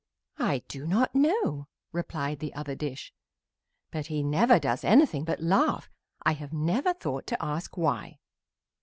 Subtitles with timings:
[0.39, 3.13] "I do not know," replied the other dish,
[3.91, 5.91] "but he never does anything but laugh.
[6.23, 8.17] I have never thought to ask why."